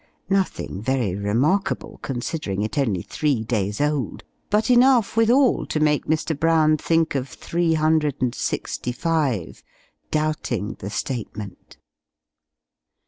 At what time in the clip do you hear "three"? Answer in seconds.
3.03-3.43, 7.29-7.75